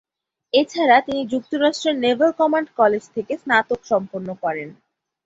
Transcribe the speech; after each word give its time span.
এছাড়া 0.53 0.97
তিনি 1.01 1.21
যুক্তরাষ্ট্রের 1.31 1.95
নেভাল 2.03 2.31
কমান্ড 2.39 2.67
কলেজ 2.79 3.03
থেকে 3.15 3.33
স্নাতক 3.41 3.79
সম্পন্ন 3.91 4.29
করেন। 4.43 4.69